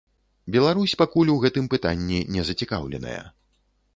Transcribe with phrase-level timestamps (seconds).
[0.53, 3.21] Беларусь пакуль у гэтым пытанні не зацікаўленая.